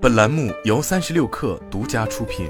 [0.00, 2.48] 本栏目由三十六氪独家出品。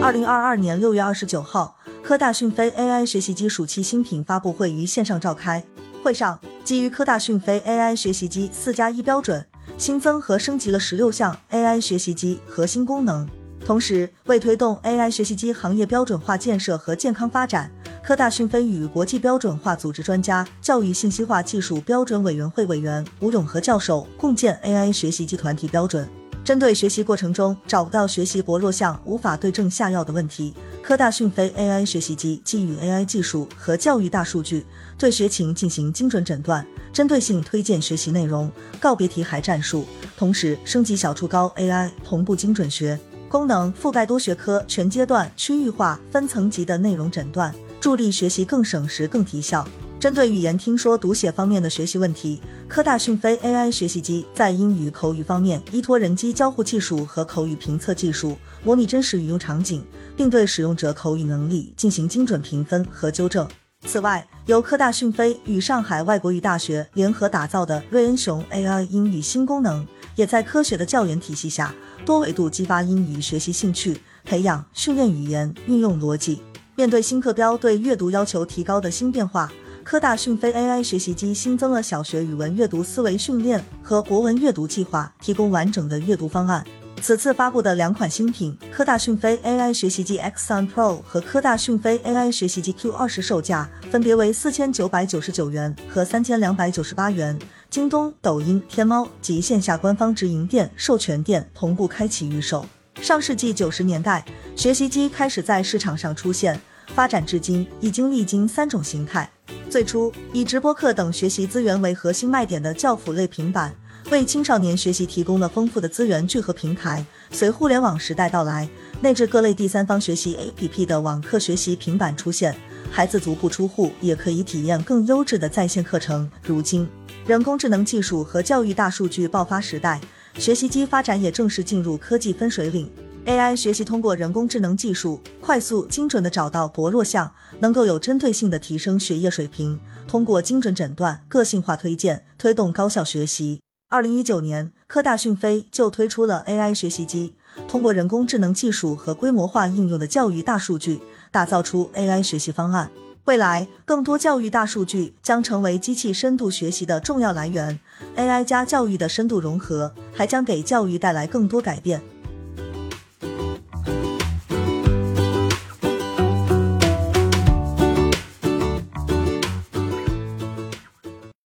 [0.00, 5.62] 二零二二年六月二十九号，科大讯飞 AI 学习机暑期新品发布会于线上召开。
[6.02, 9.44] 会上，基于科大讯飞 AI 学习机四加一标准，
[9.76, 13.28] 新增和升级了十六项 AI 学习机核心功能。
[13.66, 17.70] 同时，为推动 AI 学习机行业标准化建设和健康发展，
[18.08, 26.08] 科大讯飞与国际标准化组织专家、教育信息化技术标准委员会委员吴永和教授共建 AI 学习机团体标准。
[26.42, 34.64] 针对学习过程中找不到学习薄弱项、无法对症下药的问题，科大讯飞 AI 学习机基于 AI 技术和教育大数据，
[34.96, 38.50] 对学情进行精准诊断，针对性推荐学习内容，
[38.80, 39.84] 告别题海战术，
[40.16, 42.98] 同时升级小初高 AI 同步精准学。
[43.28, 49.66] 功能，覆盖多学科、全阶段、区域化、分层级的内容诊断，助力学习更省时、更提效。
[50.00, 59.84] 针对语言听说读写方面的学习问题，科大讯飞 AI 学习机在英语口语方面依托人机交互技术和口语评测技术，模拟真实语用场景，
[60.16, 63.48] 并对使用者口语能力进行精准评分和纠正。
[63.86, 76.40] 此外，由科大讯飞与上海外国语大学联合打造的瑞恩熊 AI 英语新功能，也在科学的教研体系下，多维度激发英语学习兴趣，培养训练语言运用逻辑。
[76.78, 79.50] 面对新课标对阅读要求提高的新变化。
[79.82, 86.64] 科大讯飞 AI 学习机新增了小学语文阅读思维训练和国文阅读计划，提供完整的阅读方案。
[87.02, 97.36] 此次发布的两款新品——科大讯飞 AI 学习机 X3 Pro 和科大讯飞 AI 学习机 Q20，售价分别为四千九百九十九元和三千两百九十八元。
[97.68, 102.64] 京东、抖音、天猫及线下官方直营店、授权店同步开启预售。
[103.00, 104.24] 上世纪九十年代，
[104.56, 106.60] 学习机开始在市场上出现，
[106.94, 109.30] 发展至今已经历经三种形态。
[109.70, 113.72] 最初以直播课等学习资源为核心卖点的教辅类平板，
[114.10, 117.04] 为青少年学习提供了丰富的资源聚合平台。
[117.30, 118.68] 随互联网时代到来，
[119.00, 122.54] 内置各类第三方学习 APP 的网课学习平板出现，
[122.90, 126.28] 孩子足不出户也可以体验更优质的在线课程。
[126.42, 126.88] 如今，
[127.26, 130.00] 人工智能技术和教育大数据爆发时代，
[130.38, 132.88] 学习机发展也正式进入科技分水岭。
[133.26, 139.78] AI 学习通过人工智能技术，快速精准的找到薄弱项，能够有针对性的提升学业水平。
[140.06, 143.60] 通过精准诊断、个性化推荐，推动高效学习。
[143.90, 147.34] 二零一九年，科大讯飞就推出了 AI 学习机，
[147.66, 151.00] 通过人工智能技术和规模化应用的教育大数据，
[151.32, 152.88] 打造出 AI 学习方案。
[153.28, 157.78] 未来，更多教育大数据将成为机器深度学习的重要来源。
[158.16, 162.00] AI 加教育的深度融合，还将给教育带来更多改变。